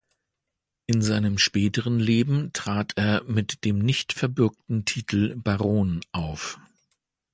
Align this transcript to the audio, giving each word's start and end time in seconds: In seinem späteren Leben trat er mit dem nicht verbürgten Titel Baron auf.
In 0.87 1.03
seinem 1.03 1.37
späteren 1.37 1.99
Leben 1.99 2.53
trat 2.53 2.93
er 2.95 3.23
mit 3.25 3.63
dem 3.65 3.77
nicht 3.77 4.13
verbürgten 4.13 4.83
Titel 4.83 5.35
Baron 5.35 6.01
auf. 6.11 6.59